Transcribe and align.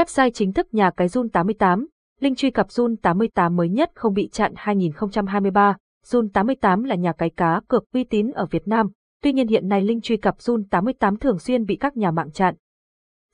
Website 0.00 0.30
chính 0.30 0.52
thức 0.52 0.74
nhà 0.74 0.90
cái 0.90 1.08
Zun 1.08 1.28
88, 1.28 1.86
link 2.20 2.38
truy 2.38 2.50
cập 2.50 2.66
Zun 2.66 2.96
88 3.02 3.56
mới 3.56 3.68
nhất 3.68 3.90
không 3.94 4.14
bị 4.14 4.28
chặn 4.28 4.52
2023. 4.56 5.76
Zun 6.06 6.28
88 6.28 6.84
là 6.84 6.94
nhà 6.94 7.12
cái 7.12 7.30
cá 7.30 7.60
cược 7.68 7.84
uy 7.92 8.04
tín 8.04 8.30
ở 8.30 8.46
Việt 8.46 8.68
Nam, 8.68 8.90
tuy 9.22 9.32
nhiên 9.32 9.48
hiện 9.48 9.68
nay 9.68 9.82
link 9.82 10.04
truy 10.04 10.16
cập 10.16 10.36
Zun 10.38 10.64
88 10.70 11.16
thường 11.16 11.38
xuyên 11.38 11.64
bị 11.64 11.76
các 11.76 11.96
nhà 11.96 12.10
mạng 12.10 12.30
chặn. 12.30 12.54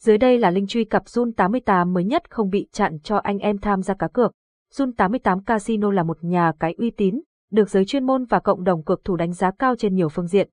Dưới 0.00 0.18
đây 0.18 0.38
là 0.38 0.50
link 0.50 0.68
truy 0.68 0.84
cập 0.84 1.04
Zun 1.04 1.32
88 1.32 1.92
mới 1.92 2.04
nhất 2.04 2.30
không 2.30 2.50
bị 2.50 2.68
chặn 2.72 2.98
cho 3.02 3.16
anh 3.16 3.38
em 3.38 3.58
tham 3.58 3.82
gia 3.82 3.94
cá 3.94 4.08
cược. 4.08 4.32
Zun 4.74 4.92
88 4.92 5.44
Casino 5.44 5.90
là 5.90 6.02
một 6.02 6.18
nhà 6.24 6.52
cái 6.60 6.74
uy 6.78 6.90
tín, 6.90 7.20
được 7.52 7.70
giới 7.70 7.84
chuyên 7.84 8.06
môn 8.06 8.24
và 8.24 8.38
cộng 8.38 8.64
đồng 8.64 8.84
cược 8.84 9.04
thủ 9.04 9.16
đánh 9.16 9.32
giá 9.32 9.50
cao 9.58 9.76
trên 9.76 9.94
nhiều 9.94 10.08
phương 10.08 10.26
diện. 10.26 10.48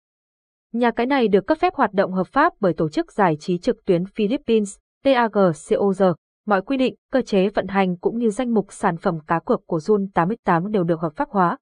Nhà 0.73 0.91
cái 0.91 1.05
này 1.05 1.27
được 1.27 1.47
cấp 1.47 1.57
phép 1.61 1.73
hoạt 1.75 1.93
động 1.93 2.11
hợp 2.11 2.27
pháp 2.27 2.53
bởi 2.59 2.73
tổ 2.73 2.89
chức 2.89 3.11
giải 3.11 3.37
trí 3.39 3.57
trực 3.57 3.85
tuyến 3.85 4.05
Philippines, 4.05 4.77
TAGCOG. 5.03 6.03
Mọi 6.45 6.61
quy 6.61 6.77
định, 6.77 6.95
cơ 7.11 7.21
chế 7.21 7.49
vận 7.49 7.67
hành 7.67 7.97
cũng 7.97 8.17
như 8.17 8.29
danh 8.29 8.53
mục 8.53 8.73
sản 8.73 8.97
phẩm 8.97 9.19
cá 9.27 9.39
cược 9.39 9.67
của 9.67 9.77
Zun 9.77 10.07
88 10.13 10.71
đều 10.71 10.83
được 10.83 10.99
hợp 10.99 11.13
pháp 11.15 11.29
hóa. 11.29 11.57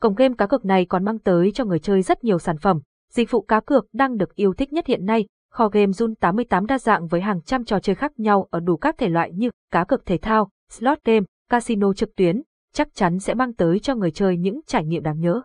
Cổng 0.00 0.14
game 0.14 0.34
cá 0.38 0.46
cược 0.46 0.64
này 0.64 0.86
còn 0.86 1.04
mang 1.04 1.18
tới 1.18 1.52
cho 1.54 1.64
người 1.64 1.78
chơi 1.78 2.02
rất 2.02 2.24
nhiều 2.24 2.38
sản 2.38 2.58
phẩm, 2.58 2.80
dịch 3.10 3.30
vụ 3.30 3.40
cá 3.40 3.60
cược 3.60 3.86
đang 3.92 4.16
được 4.16 4.34
yêu 4.34 4.54
thích 4.54 4.72
nhất 4.72 4.86
hiện 4.86 5.06
nay. 5.06 5.26
Kho 5.52 5.68
game 5.68 5.92
Zun 5.92 6.14
88 6.14 6.66
đa 6.66 6.78
dạng 6.78 7.06
với 7.06 7.20
hàng 7.20 7.42
trăm 7.42 7.64
trò 7.64 7.80
chơi 7.80 7.94
khác 7.94 8.12
nhau 8.16 8.46
ở 8.50 8.60
đủ 8.60 8.76
các 8.76 8.98
thể 8.98 9.08
loại 9.08 9.32
như 9.32 9.50
cá 9.70 9.84
cược 9.84 10.06
thể 10.06 10.18
thao, 10.18 10.50
slot 10.70 10.98
game, 11.04 11.26
casino 11.50 11.92
trực 11.92 12.16
tuyến, 12.16 12.42
chắc 12.72 12.94
chắn 12.94 13.18
sẽ 13.18 13.34
mang 13.34 13.54
tới 13.54 13.78
cho 13.78 13.94
người 13.94 14.10
chơi 14.10 14.36
những 14.36 14.60
trải 14.66 14.84
nghiệm 14.84 15.02
đáng 15.02 15.20
nhớ. 15.20 15.42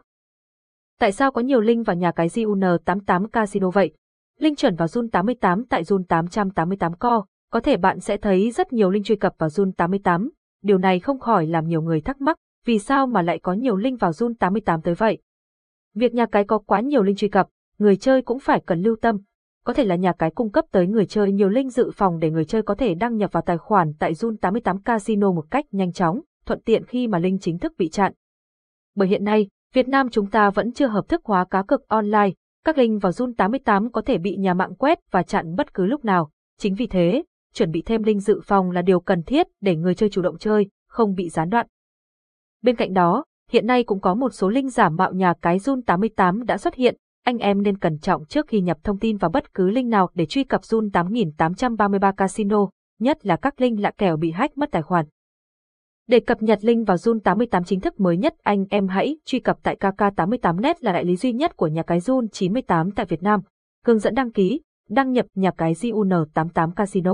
Tại 1.00 1.12
sao 1.12 1.32
có 1.32 1.42
nhiều 1.42 1.62
link 1.62 1.86
vào 1.86 1.96
nhà 1.96 2.12
cái 2.12 2.28
ZUN88 2.28 3.28
Casino 3.28 3.70
vậy? 3.70 3.94
Link 4.40 4.58
chuẩn 4.58 4.76
vào 4.76 4.88
Zun 4.88 5.10
88 5.10 5.66
tại 5.66 5.84
Zun 5.84 6.04
888 6.04 6.94
Co, 6.94 7.26
có 7.52 7.60
thể 7.60 7.78
bạn 7.78 8.00
sẽ 8.00 8.18
thấy 8.18 8.52
rất 8.52 8.74
nhiều 8.74 8.90
link 8.90 9.06
truy 9.06 9.16
cập 9.16 9.36
vào 9.38 9.50
Zun 9.50 9.72
88. 9.72 10.30
Điều 10.62 10.78
này 10.78 11.00
không 11.00 11.20
khỏi 11.20 11.48
làm 11.48 11.68
nhiều 11.68 11.82
người 11.82 12.02
thắc 12.02 12.22
mắc, 12.22 12.38
vì 12.66 12.80
sao 12.80 13.08
mà 13.08 13.22
lại 13.22 13.40
có 13.40 13.54
nhiều 13.54 13.76
link 13.76 14.00
vào 14.00 14.12
Zun 14.12 14.34
88 14.40 14.82
tới 14.82 14.94
vậy? 14.96 15.18
Việc 15.96 16.14
nhà 16.14 16.26
cái 16.26 16.44
có 16.44 16.58
quá 16.58 16.80
nhiều 16.80 17.04
link 17.04 17.18
truy 17.18 17.28
cập, 17.28 17.48
người 17.78 17.96
chơi 17.96 18.22
cũng 18.22 18.40
phải 18.40 18.62
cần 18.66 18.82
lưu 18.82 18.96
tâm. 19.02 19.18
Có 19.64 19.74
thể 19.74 19.84
là 19.84 19.96
nhà 19.96 20.14
cái 20.14 20.32
cung 20.32 20.52
cấp 20.52 20.66
tới 20.72 20.88
người 20.88 21.06
chơi 21.06 21.32
nhiều 21.32 21.50
link 21.50 21.74
dự 21.74 21.92
phòng 21.94 22.20
để 22.20 22.32
người 22.32 22.46
chơi 22.46 22.62
có 22.62 22.76
thể 22.76 22.96
đăng 22.96 23.18
nhập 23.18 23.32
vào 23.32 23.44
tài 23.46 23.58
khoản 23.58 23.94
tại 24.00 24.14
Zun 24.14 24.38
88 24.38 24.82
Casino 24.82 25.32
một 25.32 25.46
cách 25.52 25.66
nhanh 25.72 25.94
chóng, 25.94 26.22
thuận 26.46 26.62
tiện 26.62 26.86
khi 26.86 27.08
mà 27.08 27.20
link 27.20 27.42
chính 27.42 27.60
thức 27.60 27.74
bị 27.78 27.90
chặn. 27.90 28.14
Bởi 28.96 29.08
hiện 29.08 29.24
nay, 29.24 29.48
Việt 29.74 29.88
Nam 29.88 30.10
chúng 30.10 30.30
ta 30.30 30.50
vẫn 30.50 30.74
chưa 30.74 30.88
hợp 30.88 31.08
thức 31.08 31.22
hóa 31.26 31.46
cá 31.46 31.64
cược 31.64 31.88
online, 31.88 32.30
các 32.66 32.78
link 32.78 33.02
vào 33.02 33.12
Zun 33.12 33.34
88 33.34 33.92
có 33.92 34.02
thể 34.02 34.18
bị 34.18 34.36
nhà 34.36 34.54
mạng 34.54 34.76
quét 34.76 35.00
và 35.12 35.24
chặn 35.24 35.56
bất 35.56 35.74
cứ 35.74 35.86
lúc 35.86 36.06
nào. 36.06 36.30
Chính 36.60 36.76
vì 36.76 36.88
thế, 36.88 37.24
chuẩn 37.54 37.72
bị 37.72 37.82
thêm 37.86 38.04
link 38.04 38.22
dự 38.22 38.42
phòng 38.44 38.72
là 38.72 38.82
điều 38.82 39.00
cần 39.00 39.24
thiết 39.24 39.48
để 39.62 39.76
người 39.76 39.96
chơi 39.96 40.10
chủ 40.10 40.22
động 40.22 40.38
chơi, 40.38 40.70
không 40.88 41.16
bị 41.16 41.30
gián 41.30 41.50
đoạn. 41.50 41.68
Bên 42.62 42.76
cạnh 42.76 42.94
đó, 42.94 43.26
hiện 43.50 43.68
nay 43.68 43.84
cũng 43.84 44.02
có 44.02 44.16
một 44.16 44.30
số 44.34 44.50
link 44.50 44.72
giả 44.72 44.90
mạo 44.90 45.14
nhà 45.14 45.34
cái 45.42 45.58
Zun 45.58 45.82
88 45.86 46.46
đã 46.46 46.58
xuất 46.58 46.76
hiện, 46.76 46.96
anh 47.24 47.38
em 47.38 47.62
nên 47.62 47.78
cẩn 47.78 48.00
trọng 48.00 48.26
trước 48.26 48.48
khi 48.48 48.62
nhập 48.62 48.78
thông 48.84 49.00
tin 49.00 49.18
vào 49.18 49.32
bất 49.32 49.54
cứ 49.54 49.70
link 49.70 49.90
nào 49.90 50.10
để 50.14 50.26
truy 50.26 50.44
cập 50.44 50.62
Zun 50.62 50.90
8833 50.94 52.12
Casino, 52.12 52.68
nhất 53.00 53.26
là 53.26 53.36
các 53.36 53.62
link 53.62 53.80
lạ 53.80 53.92
kèo 53.98 54.18
bị 54.18 54.32
hack 54.32 54.58
mất 54.58 54.72
tài 54.72 54.82
khoản. 54.82 55.06
Để 56.08 56.20
cập 56.20 56.42
nhật 56.42 56.60
link 56.62 56.88
vào 56.88 56.98
Zun 56.98 57.20
88 57.20 57.64
chính 57.64 57.80
thức 57.80 58.00
mới 58.00 58.18
nhất, 58.18 58.36
anh 58.44 58.66
em 58.70 58.88
hãy 58.88 59.18
truy 59.26 59.40
cập 59.40 59.58
tại 59.64 59.78
KK88net 59.80 60.76
là 60.80 60.92
đại 60.92 61.06
lý 61.06 61.16
duy 61.16 61.34
nhất 61.34 61.58
của 61.58 61.68
nhà 61.68 61.84
cái 61.84 62.00
Zun 62.00 62.28
98 62.32 62.92
tại 62.92 63.06
Việt 63.06 63.24
Nam. 63.24 63.42
Hướng 63.86 64.00
dẫn 64.00 64.16
đăng 64.16 64.32
ký, 64.32 64.62
đăng 64.90 65.12
nhập 65.12 65.26
nhà 65.36 65.52
cái 65.52 65.74
ZUN88 65.74 66.72
Casino. 66.72 67.14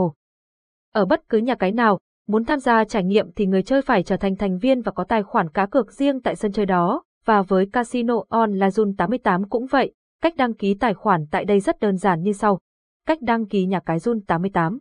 Ở 0.94 1.06
bất 1.06 1.30
cứ 1.30 1.38
nhà 1.38 1.56
cái 1.56 1.72
nào, 1.72 2.00
muốn 2.28 2.46
tham 2.46 2.60
gia 2.60 2.84
trải 2.84 3.04
nghiệm 3.04 3.32
thì 3.32 3.46
người 3.46 3.64
chơi 3.64 3.82
phải 3.82 4.04
trở 4.04 4.18
thành 4.18 4.36
thành 4.36 4.58
viên 4.58 4.82
và 4.82 4.92
có 4.92 5.04
tài 5.04 5.24
khoản 5.24 5.50
cá 5.50 5.66
cược 5.66 5.92
riêng 5.92 6.22
tại 6.22 6.36
sân 6.36 6.52
chơi 6.52 6.66
đó, 6.66 7.04
và 7.26 7.42
với 7.42 7.66
Casino 7.74 8.24
On 8.30 8.54
là 8.54 8.70
Zun 8.70 8.94
88 8.98 9.50
cũng 9.50 9.66
vậy, 9.66 9.94
cách 10.22 10.36
đăng 10.38 10.54
ký 10.54 10.74
tài 10.74 10.94
khoản 10.94 11.26
tại 11.32 11.46
đây 11.46 11.60
rất 11.60 11.80
đơn 11.80 11.98
giản 11.98 12.22
như 12.22 12.34
sau. 12.34 12.60
Cách 13.06 13.22
đăng 13.22 13.46
ký 13.46 13.66
nhà 13.66 13.80
cái 13.80 13.98
Zun 13.98 14.22
88. 14.28 14.80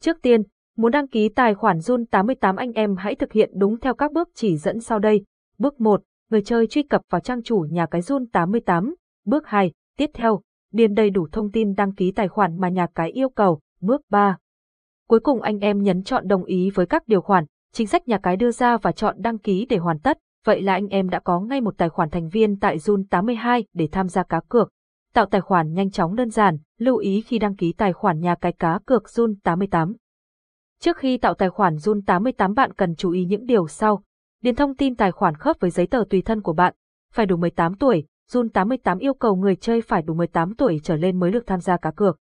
Trước 0.00 0.16
tiên, 0.22 0.42
Muốn 0.78 0.92
đăng 0.92 1.08
ký 1.08 1.28
tài 1.28 1.54
khoản 1.54 1.78
Zun 1.78 2.04
88 2.10 2.56
anh 2.56 2.72
em 2.72 2.96
hãy 2.96 3.14
thực 3.14 3.32
hiện 3.32 3.50
đúng 3.54 3.80
theo 3.80 3.94
các 3.94 4.12
bước 4.12 4.28
chỉ 4.34 4.56
dẫn 4.56 4.80
sau 4.80 4.98
đây. 4.98 5.24
Bước 5.58 5.80
1, 5.80 6.02
người 6.30 6.42
chơi 6.42 6.66
truy 6.66 6.82
cập 6.82 7.02
vào 7.10 7.20
trang 7.20 7.42
chủ 7.42 7.66
nhà 7.70 7.86
cái 7.86 8.00
Zun 8.00 8.26
88. 8.32 8.94
Bước 9.24 9.46
2, 9.46 9.72
tiếp 9.96 10.10
theo, 10.14 10.40
điền 10.72 10.94
đầy 10.94 11.10
đủ 11.10 11.26
thông 11.32 11.50
tin 11.50 11.74
đăng 11.74 11.94
ký 11.94 12.12
tài 12.12 12.28
khoản 12.28 12.60
mà 12.60 12.68
nhà 12.68 12.86
cái 12.94 13.10
yêu 13.10 13.28
cầu. 13.28 13.60
Bước 13.80 14.00
3. 14.10 14.36
Cuối 15.08 15.20
cùng 15.20 15.42
anh 15.42 15.58
em 15.58 15.82
nhấn 15.82 16.02
chọn 16.02 16.28
đồng 16.28 16.44
ý 16.44 16.70
với 16.70 16.86
các 16.86 17.08
điều 17.08 17.20
khoản, 17.20 17.44
chính 17.72 17.86
sách 17.86 18.08
nhà 18.08 18.18
cái 18.18 18.36
đưa 18.36 18.50
ra 18.50 18.76
và 18.76 18.92
chọn 18.92 19.16
đăng 19.18 19.38
ký 19.38 19.66
để 19.68 19.76
hoàn 19.76 19.98
tất. 19.98 20.18
Vậy 20.44 20.62
là 20.62 20.72
anh 20.72 20.88
em 20.88 21.08
đã 21.08 21.20
có 21.20 21.40
ngay 21.40 21.60
một 21.60 21.78
tài 21.78 21.88
khoản 21.88 22.10
thành 22.10 22.28
viên 22.28 22.58
tại 22.58 22.78
Zun 22.78 23.04
82 23.10 23.64
để 23.74 23.88
tham 23.92 24.08
gia 24.08 24.22
cá 24.22 24.40
cược. 24.48 24.70
Tạo 25.14 25.26
tài 25.26 25.40
khoản 25.40 25.72
nhanh 25.72 25.90
chóng 25.90 26.14
đơn 26.14 26.30
giản, 26.30 26.58
lưu 26.78 26.96
ý 26.96 27.20
khi 27.20 27.38
đăng 27.38 27.56
ký 27.56 27.72
tài 27.72 27.92
khoản 27.92 28.20
nhà 28.20 28.34
cái 28.34 28.52
cá 28.52 28.78
cược 28.86 29.02
Zun 29.04 29.34
88. 29.42 29.94
Trước 30.80 30.96
khi 30.96 31.18
tạo 31.18 31.34
tài 31.34 31.50
khoản 31.50 31.74
Zun 31.74 32.00
88 32.06 32.54
bạn 32.54 32.72
cần 32.72 32.94
chú 32.94 33.10
ý 33.10 33.24
những 33.24 33.46
điều 33.46 33.68
sau. 33.68 34.02
Điền 34.42 34.54
thông 34.54 34.76
tin 34.76 34.96
tài 34.96 35.12
khoản 35.12 35.34
khớp 35.34 35.56
với 35.60 35.70
giấy 35.70 35.86
tờ 35.86 36.04
tùy 36.10 36.22
thân 36.22 36.42
của 36.42 36.52
bạn. 36.52 36.74
Phải 37.12 37.26
đủ 37.26 37.36
18 37.36 37.74
tuổi, 37.74 38.06
Zun 38.30 38.48
88 38.48 38.98
yêu 38.98 39.14
cầu 39.14 39.36
người 39.36 39.56
chơi 39.56 39.82
phải 39.82 40.02
đủ 40.02 40.14
18 40.14 40.54
tuổi 40.54 40.80
trở 40.82 40.96
lên 40.96 41.20
mới 41.20 41.30
được 41.30 41.46
tham 41.46 41.60
gia 41.60 41.76
cá 41.76 41.90
cược. 41.90 42.18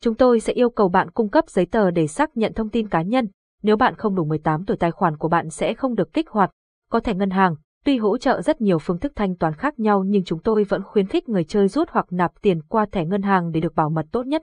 Chúng 0.00 0.14
tôi 0.14 0.40
sẽ 0.40 0.52
yêu 0.52 0.70
cầu 0.70 0.88
bạn 0.88 1.10
cung 1.10 1.28
cấp 1.28 1.44
giấy 1.48 1.66
tờ 1.66 1.90
để 1.90 2.06
xác 2.06 2.36
nhận 2.36 2.52
thông 2.52 2.68
tin 2.68 2.88
cá 2.88 3.02
nhân. 3.02 3.28
Nếu 3.62 3.76
bạn 3.76 3.94
không 3.94 4.14
đủ 4.14 4.24
18 4.24 4.64
tuổi 4.64 4.76
tài 4.76 4.90
khoản 4.90 5.16
của 5.16 5.28
bạn 5.28 5.50
sẽ 5.50 5.74
không 5.74 5.94
được 5.94 6.12
kích 6.12 6.30
hoạt. 6.30 6.50
Có 6.90 7.00
thẻ 7.00 7.14
ngân 7.14 7.30
hàng, 7.30 7.54
tuy 7.84 7.98
hỗ 7.98 8.18
trợ 8.18 8.42
rất 8.42 8.60
nhiều 8.60 8.78
phương 8.78 8.98
thức 8.98 9.12
thanh 9.14 9.36
toán 9.36 9.54
khác 9.54 9.78
nhau 9.78 10.04
nhưng 10.06 10.24
chúng 10.24 10.42
tôi 10.42 10.64
vẫn 10.64 10.82
khuyến 10.82 11.06
khích 11.06 11.28
người 11.28 11.44
chơi 11.44 11.68
rút 11.68 11.88
hoặc 11.90 12.06
nạp 12.10 12.32
tiền 12.42 12.62
qua 12.62 12.86
thẻ 12.92 13.04
ngân 13.04 13.22
hàng 13.22 13.50
để 13.50 13.60
được 13.60 13.74
bảo 13.74 13.90
mật 13.90 14.06
tốt 14.12 14.26
nhất. 14.26 14.42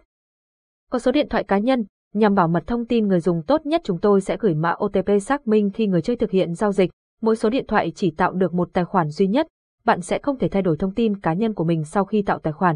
Có 0.92 1.00
số 1.00 1.12
điện 1.12 1.30
thoại 1.30 1.44
cá 1.44 1.58
nhân, 1.58 1.86
Nhằm 2.14 2.36
bảo 2.36 2.48
mật 2.48 2.64
thông 2.68 2.86
tin 2.86 3.08
người 3.08 3.20
dùng 3.20 3.42
tốt 3.44 3.66
nhất 3.66 3.82
chúng 3.84 4.00
tôi 4.00 4.22
sẽ 4.22 4.38
gửi 4.40 4.56
mã 4.56 4.76
OTP 4.86 5.10
xác 5.22 5.48
minh 5.48 5.70
khi 5.74 5.88
người 5.88 6.02
chơi 6.02 6.16
thực 6.16 6.32
hiện 6.32 6.54
giao 6.54 6.72
dịch. 6.72 6.92
Mỗi 7.22 7.36
số 7.36 7.50
điện 7.50 7.66
thoại 7.68 7.92
chỉ 7.96 8.12
tạo 8.12 8.34
được 8.34 8.54
một 8.54 8.70
tài 8.74 8.86
khoản 8.86 9.10
duy 9.10 9.28
nhất, 9.28 9.48
bạn 9.86 10.02
sẽ 10.02 10.20
không 10.20 10.40
thể 10.40 10.48
thay 10.48 10.62
đổi 10.62 10.78
thông 10.78 10.94
tin 10.94 11.20
cá 11.20 11.34
nhân 11.34 11.54
của 11.54 11.64
mình 11.64 11.84
sau 11.84 12.06
khi 12.06 12.22
tạo 12.22 12.40
tài 12.40 12.54
khoản. 12.54 12.76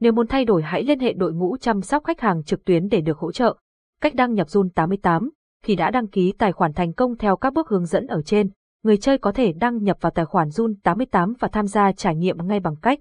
Nếu 0.00 0.12
muốn 0.12 0.26
thay 0.26 0.44
đổi 0.44 0.62
hãy 0.62 0.82
liên 0.82 1.00
hệ 1.00 1.12
đội 1.12 1.32
ngũ 1.32 1.56
chăm 1.56 1.82
sóc 1.82 2.04
khách 2.04 2.20
hàng 2.20 2.44
trực 2.44 2.64
tuyến 2.64 2.88
để 2.88 3.00
được 3.00 3.18
hỗ 3.18 3.32
trợ. 3.32 3.56
Cách 4.00 4.14
đăng 4.14 4.34
nhập 4.34 4.46
Zun 4.46 4.68
88 4.74 5.30
Khi 5.64 5.76
đã 5.76 5.90
đăng 5.90 6.06
ký 6.06 6.32
tài 6.38 6.52
khoản 6.52 6.72
thành 6.72 6.92
công 6.92 7.16
theo 7.16 7.36
các 7.36 7.52
bước 7.52 7.68
hướng 7.68 7.86
dẫn 7.86 8.06
ở 8.06 8.22
trên, 8.22 8.50
người 8.82 8.96
chơi 8.96 9.18
có 9.18 9.32
thể 9.32 9.52
đăng 9.52 9.82
nhập 9.82 9.96
vào 10.00 10.10
tài 10.10 10.24
khoản 10.24 10.48
Zun 10.48 10.74
88 10.82 11.32
và 11.38 11.48
tham 11.48 11.66
gia 11.66 11.92
trải 11.92 12.16
nghiệm 12.16 12.46
ngay 12.46 12.60
bằng 12.60 12.76
cách 12.82 12.98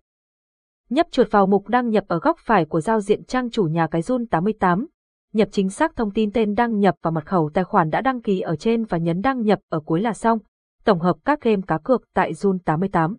nhấp 0.90 1.08
chuột 1.12 1.32
vào 1.32 1.48
mục 1.48 1.68
đăng 1.68 1.90
nhập 1.90 2.04
ở 2.08 2.20
góc 2.20 2.38
phải 2.40 2.66
của 2.66 2.82
giao 2.82 3.02
diện 3.02 3.24
trang 3.24 3.50
chủ 3.50 3.64
nhà 3.64 3.88
cái 3.88 4.02
Zun 4.02 4.26
88, 4.32 4.88
nhập 5.35 5.47
chính 5.51 5.69
xác 5.69 5.96
thông 5.96 6.12
tin 6.12 6.31
tên 6.31 6.56
đăng 6.56 6.79
nhập 6.79 6.96
và 7.01 7.12
mật 7.12 7.25
khẩu 7.25 7.50
tài 7.53 7.63
khoản 7.63 7.90
đã 7.90 8.01
đăng 8.01 8.22
ký 8.22 8.40
ở 8.40 8.56
trên 8.56 8.84
và 8.84 8.97
nhấn 8.97 9.22
đăng 9.22 9.41
nhập 9.41 9.59
ở 9.69 9.79
cuối 9.79 10.01
là 10.01 10.13
xong. 10.13 10.40
Tổng 10.84 11.00
hợp 11.00 11.18
các 11.25 11.41
game 11.41 11.62
cá 11.68 11.78
cược 11.78 12.03
tại 12.13 12.34
Zun 12.34 12.57
88. 12.66 13.16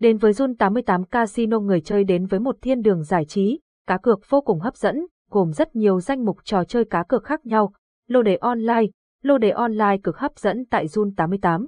Đến 0.00 0.16
với 0.16 0.32
Zun 0.32 0.54
88 0.58 1.04
Casino 1.04 1.60
người 1.60 1.80
chơi 1.80 2.04
đến 2.04 2.26
với 2.26 2.40
một 2.40 2.56
thiên 2.62 2.82
đường 2.82 3.02
giải 3.02 3.24
trí, 3.24 3.60
cá 3.86 3.98
cược 3.98 4.20
vô 4.28 4.40
cùng 4.40 4.60
hấp 4.60 4.76
dẫn, 4.76 5.06
gồm 5.30 5.52
rất 5.52 5.76
nhiều 5.76 6.00
danh 6.00 6.24
mục 6.24 6.38
trò 6.44 6.64
chơi 6.64 6.84
cá 6.84 7.02
cược 7.02 7.24
khác 7.24 7.46
nhau, 7.46 7.72
lô 8.08 8.22
đề 8.22 8.36
online, 8.36 8.86
lô 9.22 9.38
đề 9.38 9.50
online 9.50 9.98
cực 10.02 10.16
hấp 10.16 10.38
dẫn 10.38 10.64
tại 10.70 10.86
Zun 10.86 11.10
88. 11.16 11.66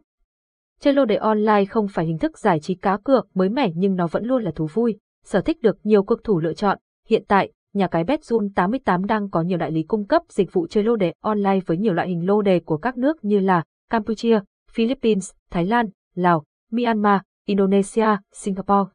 Chơi 0.81 0.95
lô 0.95 1.05
đề 1.05 1.17
online 1.17 1.65
không 1.65 1.89
phải 1.89 2.07
hình 2.07 2.19
thức 2.19 2.39
giải 2.39 2.61
trí 2.61 2.75
cá 2.75 2.99
cược 3.05 3.29
mới 3.35 3.49
mẻ 3.49 3.71
nhưng 3.75 3.97
nó 3.97 4.07
vẫn 4.07 4.25
luôn 4.25 4.43
là 4.43 4.51
thú 4.55 4.67
vui, 4.75 4.99
sở 5.25 5.41
thích 5.41 5.63
được 5.63 5.79
nhiều 5.83 6.03
cực 6.03 6.25
thủ 6.25 6.41
lựa 6.41 6.55
chọn. 6.55 6.79
Hiện 7.09 7.25
tại, 7.29 7.53
nhà 7.79 7.87
cái 7.87 8.05
Betzun 8.05 8.51
88 8.55 9.05
đang 9.05 9.31
có 9.31 9.43
nhiều 9.43 9.59
đại 9.59 9.71
lý 9.71 9.83
cung 9.83 10.07
cấp 10.07 10.23
dịch 10.29 10.53
vụ 10.53 10.67
chơi 10.67 10.85
lô 10.85 10.97
đề 10.97 11.13
online 11.21 11.61
với 11.67 11.77
nhiều 11.77 11.93
loại 11.93 12.09
hình 12.09 12.27
lô 12.27 12.43
đề 12.43 12.61
của 12.61 12.77
các 12.77 12.97
nước 12.97 13.25
như 13.25 13.41
là 13.41 13.65
Campuchia, 13.91 14.41
Philippines, 14.71 15.31
Thái 15.51 15.67
Lan, 15.67 15.87
Lào, 16.15 16.45
Myanmar, 16.71 17.21
Indonesia, 17.47 18.07
Singapore. 18.33 18.91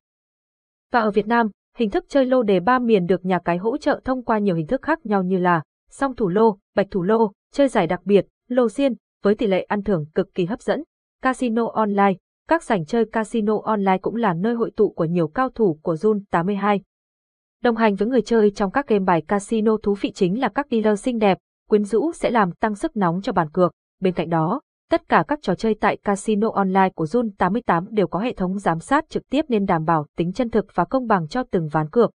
Và 0.91 1.00
ở 1.00 1.12
Việt 1.12 1.27
Nam, 1.27 1.50
hình 1.77 1.89
thức 1.89 2.06
chơi 2.09 2.25
lô 2.25 2.44
đề 2.44 2.59
ba 2.59 2.80
miền 2.80 3.06
được 3.06 3.25
nhà 3.25 3.39
cái 3.39 3.57
hỗ 3.57 3.77
trợ 3.77 4.01
thông 4.03 4.24
qua 4.24 4.39
nhiều 4.39 4.56
hình 4.56 4.68
thức 4.68 4.81
khác 4.81 5.06
nhau 5.06 5.24
như 5.24 5.38
là 5.38 5.63
song 5.89 6.15
thủ 6.15 6.27
lô, 6.27 6.57
bạch 6.75 6.88
thủ 6.91 7.03
lô, 7.03 7.31
chơi 7.53 7.68
giải 7.68 7.88
đặc 7.88 8.01
biệt, 8.06 8.27
lô 8.47 8.69
xiên, 8.69 8.94
với 9.24 9.36
tỷ 9.36 9.47
lệ 9.47 9.62
ăn 9.62 9.83
thưởng 9.83 10.06
cực 10.15 10.33
kỳ 10.33 10.45
hấp 10.45 10.62
dẫn, 10.62 10.83
casino 11.21 11.68
online. 11.74 12.13
Các 12.50 12.63
sảnh 12.63 12.86
chơi 12.86 13.06
casino 13.06 13.53
online 13.63 13.97
cũng 13.97 14.15
là 14.15 14.33
nơi 14.33 14.53
hội 14.53 14.71
tụ 14.75 14.89
của 14.89 15.06
nhiều 15.06 15.27
cao 15.27 15.50
thủ 15.50 15.79
của 15.81 15.94
Zun 15.94 16.19
82. 16.31 16.81
Đồng 17.63 17.75
hành 17.75 17.95
với 17.95 18.07
người 18.07 18.21
chơi 18.21 18.51
trong 18.51 18.71
các 18.71 18.88
game 18.88 19.06
bài 19.06 19.21
casino 19.27 19.77
thú 19.83 19.95
vị 20.01 20.12
chính 20.12 20.39
là 20.39 20.50
các 20.50 20.68
dealer 20.71 21.01
xinh 21.01 21.19
đẹp, 21.19 21.38
quyến 21.69 21.83
rũ 21.83 22.12
sẽ 22.12 22.30
làm 22.30 22.51
tăng 22.51 22.75
sức 22.75 22.98
nóng 22.98 23.21
cho 23.21 23.31
bàn 23.31 23.50
cược. 23.50 23.71
Bên 24.01 24.13
cạnh 24.13 24.30
đó, 24.30 24.62
tất 24.89 25.10
cả 25.10 25.24
các 25.27 25.39
trò 25.42 25.56
chơi 25.56 25.75
tại 25.81 25.98
casino 25.98 26.50
online 26.54 26.89
của 26.95 27.06
Zun 27.06 27.30
88 27.38 27.88
đều 27.89 28.07
có 28.07 28.19
hệ 28.19 28.33
thống 28.33 28.60
giám 28.60 28.80
sát 28.80 29.10
trực 29.10 29.30
tiếp 29.30 29.45
nên 29.50 29.65
đảm 29.65 29.86
bảo 29.86 30.06
tính 30.18 30.33
chân 30.33 30.50
thực 30.50 30.65
và 30.74 30.86
công 30.86 31.07
bằng 31.07 31.27
cho 31.27 31.44
từng 31.51 31.68
ván 31.68 31.89
cược. 31.89 32.12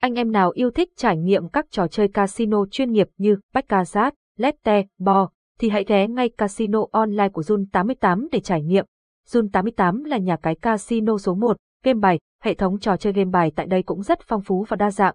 Anh 0.00 0.14
em 0.14 0.32
nào 0.32 0.50
yêu 0.54 0.70
thích 0.70 0.88
trải 0.96 1.16
nghiệm 1.16 1.48
các 1.48 1.66
trò 1.70 1.86
chơi 1.86 2.08
casino 2.08 2.66
chuyên 2.70 2.92
nghiệp 2.92 3.08
như 3.18 3.36
Baccarat, 3.54 4.14
Lette, 4.38 4.84
Bo, 4.98 5.28
thì 5.58 5.68
hãy 5.68 5.84
ghé 5.84 6.08
ngay 6.08 6.28
casino 6.28 6.80
online 6.92 7.28
của 7.28 7.42
Zun 7.42 7.66
88 7.72 8.28
để 8.32 8.40
trải 8.40 8.62
nghiệm. 8.62 8.84
Zun 9.28 9.48
88 9.52 10.04
là 10.04 10.18
nhà 10.18 10.36
cái 10.36 10.54
casino 10.54 11.18
số 11.18 11.34
1, 11.34 11.56
game 11.82 11.98
bài, 11.98 12.18
hệ 12.42 12.54
thống 12.54 12.78
trò 12.78 12.96
chơi 12.96 13.12
game 13.12 13.30
bài 13.30 13.52
tại 13.56 13.66
đây 13.66 13.82
cũng 13.82 14.02
rất 14.02 14.20
phong 14.20 14.42
phú 14.42 14.64
và 14.68 14.76
đa 14.76 14.90
dạng. 14.90 15.14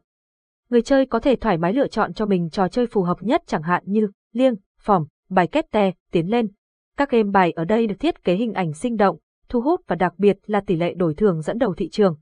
Người 0.70 0.82
chơi 0.82 1.06
có 1.06 1.20
thể 1.20 1.36
thoải 1.36 1.58
mái 1.58 1.74
lựa 1.74 1.88
chọn 1.88 2.14
cho 2.14 2.26
mình 2.26 2.50
trò 2.50 2.68
chơi 2.68 2.88
phù 2.88 3.02
hợp 3.02 3.18
nhất 3.24 3.44
chẳng 3.46 3.64
hạn 3.64 3.84
như 3.86 4.08
liêng, 4.34 4.56
phỏng, 4.80 5.06
bài 5.30 5.48
kết 5.48 5.72
te, 5.72 5.92
tiến 6.12 6.32
lên. 6.32 6.48
Các 6.98 7.10
game 7.10 7.32
bài 7.32 7.52
ở 7.52 7.66
đây 7.66 7.88
được 7.88 7.96
thiết 8.00 8.24
kế 8.24 8.36
hình 8.36 8.54
ảnh 8.54 8.74
sinh 8.74 8.98
động, 8.98 9.18
thu 9.50 9.62
hút 9.62 9.82
và 9.88 9.96
đặc 9.96 10.14
biệt 10.18 10.38
là 10.46 10.62
tỷ 10.62 10.76
lệ 10.76 10.94
đổi 10.94 11.14
thưởng 11.14 11.42
dẫn 11.42 11.58
đầu 11.58 11.74
thị 11.74 11.90
trường. 11.90 12.16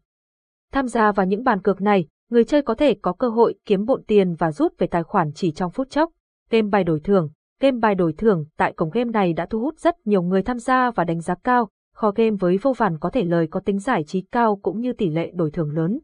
Tham 0.72 0.88
gia 0.88 1.12
vào 1.12 1.26
những 1.26 1.44
bàn 1.44 1.62
cược 1.62 1.82
này, 1.82 2.08
người 2.30 2.44
chơi 2.44 2.62
có 2.62 2.76
thể 2.76 2.96
có 3.02 3.14
cơ 3.14 3.30
hội 3.30 3.56
kiếm 3.66 3.86
bộn 3.86 4.04
tiền 4.04 4.36
và 4.36 4.52
rút 4.52 4.74
về 4.78 4.88
tài 4.88 5.04
khoản 5.04 5.32
chỉ 5.34 5.52
trong 5.52 5.72
phút 5.72 5.90
chốc. 5.90 6.12
Game 6.50 6.70
bài 6.70 6.84
đổi 6.84 7.00
thưởng 7.00 7.30
Game 7.60 7.78
bài 7.80 7.96
đổi 7.96 8.14
thưởng 8.14 8.46
tại 8.58 8.74
cổng 8.74 8.90
game 8.90 9.12
này 9.12 9.34
đã 9.34 9.46
thu 9.46 9.60
hút 9.60 9.80
rất 9.80 10.08
nhiều 10.08 10.22
người 10.22 10.42
tham 10.44 10.60
gia 10.60 10.92
và 10.92 11.04
đánh 11.04 11.22
giá 11.22 11.36
cao, 11.44 11.70
kho 11.96 12.12
game 12.12 12.36
với 12.40 12.58
vô 12.62 12.74
vàn 12.74 12.98
có 13.00 13.10
thể 13.10 13.24
lời 13.24 13.48
có 13.52 13.60
tính 13.60 13.80
giải 13.80 14.04
trí 14.04 14.22
cao 14.22 14.56
cũng 14.56 14.80
như 14.80 14.94
tỷ 14.94 15.10
lệ 15.10 15.32
đổi 15.34 15.52
thưởng 15.52 15.72
lớn. 15.72 16.00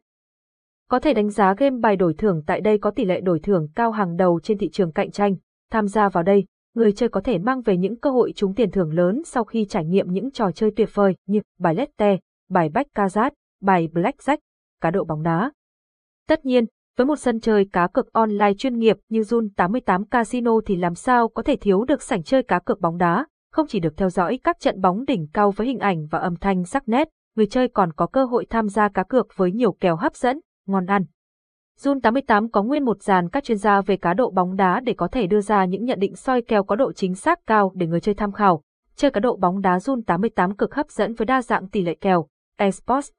Có 0.89 0.99
thể 0.99 1.13
đánh 1.13 1.29
giá 1.29 1.53
game 1.57 1.77
bài 1.81 1.95
đổi 1.95 2.13
thưởng 2.13 2.43
tại 2.47 2.61
đây 2.61 2.77
có 2.77 2.91
tỷ 2.91 3.05
lệ 3.05 3.21
đổi 3.21 3.39
thưởng 3.39 3.67
cao 3.75 3.91
hàng 3.91 4.15
đầu 4.15 4.39
trên 4.43 4.57
thị 4.57 4.69
trường 4.69 4.91
cạnh 4.91 5.11
tranh. 5.11 5.35
Tham 5.71 5.87
gia 5.87 6.09
vào 6.09 6.23
đây, 6.23 6.45
người 6.75 6.91
chơi 6.91 7.09
có 7.09 7.21
thể 7.21 7.37
mang 7.37 7.61
về 7.61 7.77
những 7.77 7.99
cơ 7.99 8.09
hội 8.09 8.33
trúng 8.35 8.55
tiền 8.55 8.71
thưởng 8.71 8.93
lớn 8.93 9.21
sau 9.25 9.43
khi 9.43 9.65
trải 9.65 9.85
nghiệm 9.85 10.11
những 10.11 10.31
trò 10.31 10.51
chơi 10.51 10.71
tuyệt 10.75 10.89
vời 10.93 11.15
như 11.27 11.41
bài 11.59 11.75
Lette, 11.75 12.17
bài 12.49 12.69
Baccarat, 12.69 13.33
bài 13.61 13.89
Blackjack, 13.93 14.37
cá 14.81 14.91
độ 14.91 15.03
bóng 15.03 15.23
đá. 15.23 15.51
Tất 16.27 16.45
nhiên, 16.45 16.65
với 16.97 17.05
một 17.05 17.15
sân 17.15 17.39
chơi 17.39 17.65
cá 17.73 17.87
cược 17.87 18.13
online 18.13 18.53
chuyên 18.57 18.79
nghiệp 18.79 18.97
như 19.09 19.21
Zun 19.21 19.49
88 19.55 20.05
Casino 20.05 20.51
thì 20.65 20.75
làm 20.75 20.95
sao 20.95 21.27
có 21.27 21.43
thể 21.43 21.55
thiếu 21.55 21.83
được 21.83 22.01
sảnh 22.01 22.23
chơi 22.23 22.43
cá 22.43 22.59
cược 22.59 22.79
bóng 22.79 22.97
đá, 22.97 23.25
không 23.51 23.67
chỉ 23.67 23.79
được 23.79 23.97
theo 23.97 24.09
dõi 24.09 24.39
các 24.43 24.59
trận 24.59 24.81
bóng 24.81 25.05
đỉnh 25.05 25.27
cao 25.33 25.51
với 25.51 25.67
hình 25.67 25.79
ảnh 25.79 26.07
và 26.11 26.19
âm 26.19 26.35
thanh 26.35 26.63
sắc 26.63 26.89
nét, 26.89 27.09
người 27.35 27.47
chơi 27.47 27.67
còn 27.67 27.93
có 27.93 28.07
cơ 28.07 28.25
hội 28.25 28.45
tham 28.49 28.67
gia 28.67 28.89
cá 28.89 29.03
cược 29.03 29.27
với 29.35 29.51
nhiều 29.51 29.71
kèo 29.71 29.95
hấp 29.95 30.15
dẫn, 30.15 30.39
ngon 30.67 30.85
ăn. 30.85 31.05
Zun 31.79 31.99
88 31.99 32.49
có 32.49 32.63
nguyên 32.63 32.85
một 32.85 33.01
dàn 33.01 33.29
các 33.29 33.43
chuyên 33.43 33.57
gia 33.57 33.81
về 33.81 33.97
cá 33.97 34.13
độ 34.13 34.31
bóng 34.31 34.55
đá 34.55 34.79
để 34.79 34.93
có 34.93 35.07
thể 35.07 35.27
đưa 35.27 35.41
ra 35.41 35.65
những 35.65 35.85
nhận 35.85 35.99
định 35.99 36.15
soi 36.15 36.41
kèo 36.41 36.63
có 36.63 36.75
độ 36.75 36.93
chính 36.93 37.15
xác 37.15 37.39
cao 37.47 37.71
để 37.75 37.87
người 37.87 37.99
chơi 37.99 38.15
tham 38.15 38.31
khảo. 38.31 38.61
Chơi 38.95 39.11
cá 39.11 39.19
độ 39.19 39.35
bóng 39.35 39.61
đá 39.61 39.77
Zun 39.77 40.01
88 40.07 40.55
cực 40.55 40.75
hấp 40.75 40.89
dẫn 40.89 41.13
với 41.13 41.25
đa 41.25 41.41
dạng 41.41 41.69
tỷ 41.69 41.81
lệ 41.81 41.95
kèo, 42.01 42.27
esports, 42.57 43.09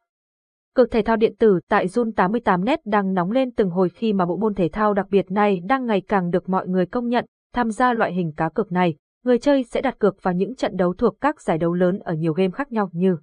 Cực 0.74 0.90
thể 0.90 1.02
thao 1.02 1.16
điện 1.16 1.34
tử 1.38 1.60
tại 1.68 1.86
Zun 1.86 2.12
88net 2.12 2.76
đang 2.84 3.14
nóng 3.14 3.30
lên 3.30 3.50
từng 3.50 3.70
hồi 3.70 3.88
khi 3.88 4.12
mà 4.12 4.26
bộ 4.26 4.36
môn 4.36 4.54
thể 4.54 4.68
thao 4.68 4.94
đặc 4.94 5.06
biệt 5.10 5.30
này 5.30 5.60
đang 5.64 5.86
ngày 5.86 6.02
càng 6.08 6.30
được 6.30 6.48
mọi 6.48 6.68
người 6.68 6.86
công 6.86 7.08
nhận, 7.08 7.24
tham 7.54 7.70
gia 7.70 7.92
loại 7.92 8.12
hình 8.12 8.32
cá 8.36 8.48
cược 8.48 8.72
này, 8.72 8.94
người 9.24 9.38
chơi 9.38 9.64
sẽ 9.64 9.80
đặt 9.80 9.98
cược 9.98 10.22
vào 10.22 10.34
những 10.34 10.54
trận 10.54 10.76
đấu 10.76 10.94
thuộc 10.94 11.20
các 11.20 11.40
giải 11.40 11.58
đấu 11.58 11.72
lớn 11.72 11.98
ở 11.98 12.14
nhiều 12.14 12.32
game 12.32 12.50
khác 12.50 12.72
nhau 12.72 12.90
như 12.92 13.16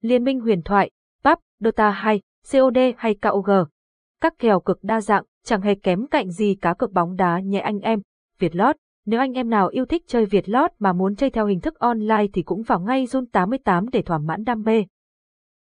Liên 0.00 0.24
minh 0.24 0.40
huyền 0.40 0.62
thoại, 0.62 0.90
PUBG, 1.24 1.40
Dota 1.60 1.90
2, 1.90 2.20
COD 2.52 2.78
hay 2.96 3.14
KOG. 3.14 3.50
Các 4.20 4.34
kèo 4.38 4.60
cực 4.60 4.78
đa 4.82 5.00
dạng, 5.00 5.24
chẳng 5.44 5.60
hề 5.60 5.74
kém 5.74 6.06
cạnh 6.06 6.30
gì 6.30 6.54
cá 6.60 6.74
cược 6.74 6.92
bóng 6.92 7.16
đá 7.16 7.40
nhé 7.40 7.58
anh 7.58 7.78
em. 7.78 8.00
Việt 8.38 8.56
Lót. 8.56 8.76
nếu 9.06 9.20
anh 9.20 9.32
em 9.32 9.50
nào 9.50 9.68
yêu 9.68 9.86
thích 9.86 10.02
chơi 10.06 10.26
Việt 10.26 10.48
Lót 10.48 10.70
mà 10.78 10.92
muốn 10.92 11.16
chơi 11.16 11.30
theo 11.30 11.46
hình 11.46 11.60
thức 11.60 11.78
online 11.78 12.26
thì 12.32 12.42
cũng 12.42 12.62
vào 12.62 12.80
ngay 12.80 13.06
Zone 13.06 13.26
88 13.32 13.88
để 13.88 14.02
thỏa 14.02 14.18
mãn 14.18 14.44
đam 14.44 14.62
mê 14.62 14.84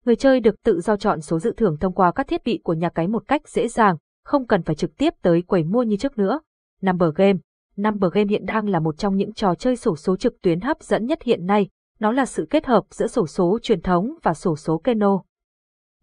người 0.05 0.15
chơi 0.15 0.39
được 0.39 0.63
tự 0.63 0.81
do 0.81 0.97
chọn 0.97 1.21
số 1.21 1.39
dự 1.39 1.53
thưởng 1.57 1.77
thông 1.79 1.93
qua 1.93 2.11
các 2.11 2.27
thiết 2.27 2.43
bị 2.43 2.59
của 2.63 2.73
nhà 2.73 2.89
cái 2.89 3.07
một 3.07 3.23
cách 3.27 3.49
dễ 3.49 3.67
dàng, 3.67 3.97
không 4.23 4.47
cần 4.47 4.63
phải 4.63 4.75
trực 4.75 4.97
tiếp 4.97 5.13
tới 5.21 5.41
quầy 5.41 5.63
mua 5.63 5.83
như 5.83 5.97
trước 5.97 6.17
nữa. 6.17 6.39
Number 6.81 7.09
Game 7.15 7.39
Number 7.77 8.11
Game 8.13 8.29
hiện 8.29 8.45
đang 8.45 8.69
là 8.69 8.79
một 8.79 8.97
trong 8.97 9.15
những 9.15 9.33
trò 9.33 9.55
chơi 9.55 9.75
sổ 9.75 9.95
số 9.95 10.15
trực 10.15 10.41
tuyến 10.41 10.61
hấp 10.61 10.83
dẫn 10.83 11.05
nhất 11.05 11.23
hiện 11.23 11.45
nay, 11.45 11.69
nó 11.99 12.11
là 12.11 12.25
sự 12.25 12.47
kết 12.49 12.65
hợp 12.65 12.83
giữa 12.89 13.07
sổ 13.07 13.27
số 13.27 13.59
truyền 13.61 13.81
thống 13.81 14.15
và 14.23 14.33
sổ 14.33 14.55
số 14.55 14.77
keno. 14.77 15.23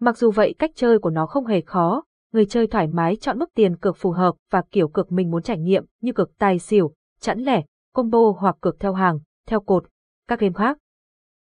Mặc 0.00 0.19
dù 0.19 0.31
vậy 0.31 0.55
cách 0.58 0.70
chơi 0.75 0.99
của 0.99 1.11
nó 1.11 1.26
không 1.26 1.46
hề 1.46 1.61
khó, 1.61 2.02
người 2.32 2.46
chơi 2.46 2.67
thoải 2.67 2.87
mái 2.87 3.17
chọn 3.17 3.38
mức 3.38 3.50
tiền 3.55 3.76
cược 3.76 3.96
phù 3.96 4.11
hợp 4.11 4.34
và 4.50 4.62
kiểu 4.70 4.88
cược 4.88 5.12
mình 5.12 5.31
muốn 5.31 5.43
trải 5.43 5.58
nghiệm 5.58 5.84
như 6.00 6.12
cược 6.12 6.38
tài 6.38 6.58
xỉu, 6.58 6.94
chẵn 7.20 7.38
lẻ, 7.38 7.62
combo 7.94 8.32
hoặc 8.38 8.56
cược 8.61 8.81
theo 8.81 8.93
hàng, 8.93 9.19
theo 9.46 9.61
cột, 9.61 9.84
các 10.28 10.40
game 10.40 10.55
khác. 10.55 10.78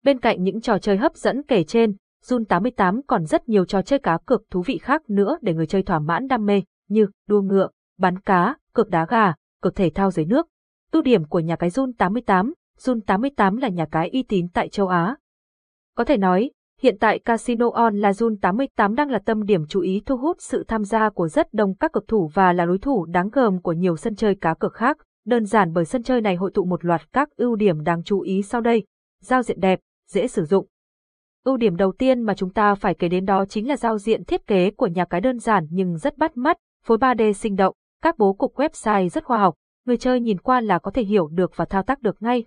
Bên 0.03 0.19
cạnh 0.19 0.43
những 0.43 0.61
trò 0.61 0.77
chơi 0.77 0.97
hấp 0.97 1.15
dẫn 1.15 1.43
kể 1.43 1.63
trên, 1.63 1.95
Zun 2.25 2.45
88 2.45 3.01
còn 3.07 3.25
rất 3.25 3.49
nhiều 3.49 3.65
trò 3.65 3.81
chơi 3.81 3.99
cá 3.99 4.17
cược 4.25 4.49
thú 4.49 4.61
vị 4.65 4.77
khác 4.77 5.09
nữa 5.09 5.37
để 5.41 5.53
người 5.53 5.67
chơi 5.67 5.83
thỏa 5.83 5.99
mãn 5.99 6.27
đam 6.27 6.45
mê, 6.45 6.63
như 6.89 7.07
đua 7.27 7.41
ngựa, 7.41 7.69
bắn 7.97 8.19
cá, 8.19 8.55
cược 8.73 8.89
đá 8.89 9.05
gà, 9.09 9.33
cực 9.61 9.75
thể 9.75 9.89
thao 9.89 10.11
dưới 10.11 10.25
nước. 10.25 10.47
Tu 10.91 11.01
điểm 11.01 11.25
của 11.25 11.39
nhà 11.39 11.55
cái 11.55 11.69
Jun 11.69 11.91
88, 11.97 12.53
Jun 12.79 13.01
88 13.01 13.57
là 13.57 13.67
nhà 13.67 13.85
cái 13.91 14.09
uy 14.09 14.23
tín 14.23 14.47
tại 14.53 14.69
châu 14.69 14.87
Á. 14.87 15.15
Có 15.95 16.03
thể 16.03 16.17
nói, 16.17 16.51
hiện 16.81 16.97
tại 16.99 17.19
Casino 17.19 17.69
On 17.73 17.97
là 17.97 18.11
Jun 18.11 18.35
88 18.41 18.95
đang 18.95 19.09
là 19.09 19.19
tâm 19.19 19.43
điểm 19.43 19.67
chú 19.69 19.81
ý 19.81 20.01
thu 20.05 20.17
hút 20.17 20.37
sự 20.39 20.63
tham 20.67 20.83
gia 20.83 21.09
của 21.09 21.27
rất 21.27 21.53
đông 21.53 21.75
các 21.75 21.93
cực 21.93 22.07
thủ 22.07 22.29
và 22.33 22.53
là 22.53 22.65
đối 22.65 22.77
thủ 22.77 23.05
đáng 23.05 23.29
gờm 23.29 23.61
của 23.61 23.73
nhiều 23.73 23.97
sân 23.97 24.15
chơi 24.15 24.35
cá 24.35 24.53
cược 24.53 24.73
khác, 24.73 24.97
đơn 25.25 25.45
giản 25.45 25.73
bởi 25.73 25.85
sân 25.85 26.03
chơi 26.03 26.21
này 26.21 26.35
hội 26.35 26.51
tụ 26.53 26.65
một 26.65 26.85
loạt 26.85 27.13
các 27.13 27.29
ưu 27.35 27.55
điểm 27.55 27.83
đáng 27.83 28.03
chú 28.03 28.19
ý 28.19 28.41
sau 28.41 28.61
đây. 28.61 28.85
Giao 29.23 29.43
diện 29.43 29.59
đẹp, 29.59 29.79
dễ 30.07 30.27
sử 30.27 30.45
dụng, 30.45 30.67
Ưu 31.47 31.57
điểm 31.57 31.75
đầu 31.75 31.91
tiên 31.91 32.21
mà 32.21 32.33
chúng 32.33 32.49
ta 32.49 32.75
phải 32.75 32.93
kể 32.93 33.09
đến 33.09 33.25
đó 33.25 33.45
chính 33.45 33.67
là 33.67 33.77
giao 33.77 33.97
diện 33.97 34.23
thiết 34.23 34.47
kế 34.47 34.71
của 34.71 34.87
nhà 34.87 35.05
cái 35.05 35.21
đơn 35.21 35.39
giản 35.39 35.67
nhưng 35.69 35.97
rất 35.97 36.17
bắt 36.17 36.37
mắt, 36.37 36.57
phối 36.83 36.97
3D 36.97 37.33
sinh 37.33 37.55
động, 37.55 37.75
các 38.07 38.17
bố 38.17 38.33
cục 38.33 38.55
website 38.55 39.09
rất 39.09 39.23
khoa 39.23 39.37
học, 39.37 39.53
người 39.85 39.97
chơi 39.97 40.19
nhìn 40.19 40.37
qua 40.39 40.61
là 40.61 40.79
có 40.79 40.91
thể 40.91 41.03
hiểu 41.03 41.27
được 41.27 41.51
và 41.55 41.65
thao 41.65 41.83
tác 41.83 42.01
được 42.01 42.21
ngay. 42.21 42.45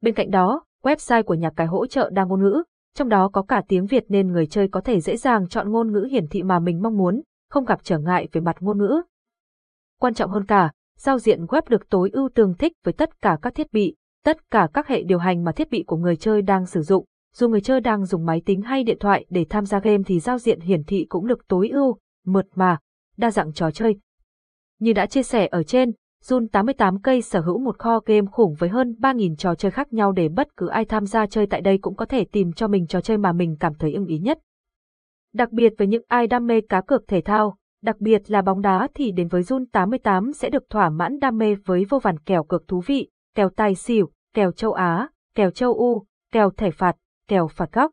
Bên 0.00 0.14
cạnh 0.14 0.30
đó, 0.30 0.64
website 0.82 1.22
của 1.22 1.34
nhà 1.34 1.50
cái 1.56 1.66
hỗ 1.66 1.86
trợ 1.86 2.10
đa 2.10 2.24
ngôn 2.24 2.42
ngữ, 2.42 2.62
trong 2.94 3.08
đó 3.08 3.30
có 3.32 3.42
cả 3.42 3.62
tiếng 3.68 3.86
Việt 3.86 4.04
nên 4.08 4.28
người 4.32 4.46
chơi 4.46 4.68
có 4.68 4.80
thể 4.80 5.00
dễ 5.00 5.16
dàng 5.16 5.48
chọn 5.48 5.72
ngôn 5.72 5.92
ngữ 5.92 6.08
hiển 6.10 6.28
thị 6.28 6.42
mà 6.42 6.58
mình 6.58 6.82
mong 6.82 6.96
muốn, 6.96 7.22
không 7.48 7.64
gặp 7.64 7.80
trở 7.82 7.98
ngại 7.98 8.28
về 8.32 8.40
mặt 8.40 8.56
ngôn 8.60 8.78
ngữ. 8.78 9.02
Quan 10.00 10.14
trọng 10.14 10.30
hơn 10.30 10.46
cả, 10.46 10.72
giao 10.98 11.18
diện 11.18 11.44
web 11.44 11.62
được 11.68 11.88
tối 11.90 12.10
ưu 12.12 12.28
tương 12.34 12.54
thích 12.54 12.72
với 12.84 12.92
tất 12.92 13.22
cả 13.22 13.38
các 13.42 13.54
thiết 13.54 13.72
bị, 13.72 13.94
tất 14.24 14.50
cả 14.50 14.68
các 14.74 14.88
hệ 14.88 15.02
điều 15.02 15.18
hành 15.18 15.44
mà 15.44 15.52
thiết 15.52 15.70
bị 15.70 15.84
của 15.86 15.96
người 15.96 16.16
chơi 16.16 16.42
đang 16.42 16.66
sử 16.66 16.82
dụng, 16.82 17.04
dù 17.34 17.48
người 17.48 17.60
chơi 17.60 17.80
đang 17.80 18.04
dùng 18.04 18.26
máy 18.26 18.42
tính 18.46 18.62
hay 18.62 18.84
điện 18.84 18.98
thoại 19.00 19.26
để 19.30 19.46
tham 19.50 19.66
gia 19.66 19.80
game 19.80 20.02
thì 20.06 20.20
giao 20.20 20.38
diện 20.38 20.60
hiển 20.60 20.84
thị 20.84 21.06
cũng 21.08 21.26
được 21.26 21.48
tối 21.48 21.68
ưu, 21.68 21.98
mượt 22.26 22.46
mà, 22.54 22.78
đa 23.16 23.30
dạng 23.30 23.52
trò 23.52 23.70
chơi. 23.70 23.98
Như 24.80 24.92
đã 24.92 25.06
chia 25.06 25.22
sẻ 25.22 25.46
ở 25.46 25.62
trên, 25.62 25.92
Zun 26.24 26.48
88 26.48 27.00
cây 27.00 27.22
sở 27.22 27.40
hữu 27.40 27.58
một 27.58 27.78
kho 27.78 28.00
game 28.06 28.26
khủng 28.32 28.54
với 28.54 28.68
hơn 28.68 28.96
3.000 28.98 29.36
trò 29.36 29.54
chơi 29.54 29.70
khác 29.70 29.92
nhau 29.92 30.12
để 30.12 30.28
bất 30.28 30.56
cứ 30.56 30.68
ai 30.68 30.84
tham 30.84 31.06
gia 31.06 31.26
chơi 31.26 31.46
tại 31.46 31.60
đây 31.60 31.78
cũng 31.78 31.96
có 31.96 32.04
thể 32.04 32.24
tìm 32.24 32.52
cho 32.52 32.68
mình 32.68 32.86
trò 32.86 33.00
chơi 33.00 33.18
mà 33.18 33.32
mình 33.32 33.56
cảm 33.60 33.74
thấy 33.74 33.92
ưng 33.92 34.06
ý 34.06 34.18
nhất. 34.18 34.38
Đặc 35.34 35.52
biệt 35.52 35.72
với 35.78 35.86
những 35.86 36.02
ai 36.08 36.26
đam 36.26 36.46
mê 36.46 36.60
cá 36.60 36.80
cược 36.80 37.08
thể 37.08 37.20
thao, 37.20 37.56
đặc 37.82 37.96
biệt 37.98 38.30
là 38.30 38.42
bóng 38.42 38.60
đá 38.60 38.88
thì 38.94 39.12
đến 39.12 39.28
với 39.28 39.42
Zun 39.42 39.64
88 39.72 40.32
sẽ 40.32 40.50
được 40.50 40.70
thỏa 40.70 40.90
mãn 40.90 41.18
đam 41.18 41.38
mê 41.38 41.54
với 41.54 41.84
vô 41.88 41.98
vàn 41.98 42.18
kèo 42.18 42.44
cược 42.44 42.68
thú 42.68 42.80
vị, 42.86 43.08
kèo 43.34 43.50
tài 43.50 43.74
xỉu, 43.74 44.10
kèo 44.34 44.52
châu 44.52 44.72
Á, 44.72 45.08
kèo 45.34 45.50
châu 45.50 45.74
U, 45.74 46.04
kèo 46.32 46.50
thể 46.50 46.70
phạt, 46.70 46.96
kèo 47.28 47.48
phạt 47.48 47.72
góc. 47.72 47.90